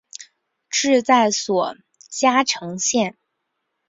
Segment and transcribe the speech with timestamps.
[0.71, 0.99] 治
[1.31, 1.77] 所在
[2.09, 3.15] 嘉诚县。